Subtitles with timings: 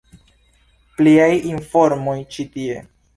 [1.01, 2.79] Pliaj informoj ĉi tie.